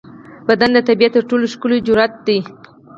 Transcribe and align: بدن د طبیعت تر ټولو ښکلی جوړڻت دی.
بدن 0.47 0.69
د 0.73 0.77
طبیعت 0.87 1.11
تر 1.15 1.23
ټولو 1.29 1.45
ښکلی 1.53 1.77
جوړڻت 1.87 2.13
دی. 2.27 2.39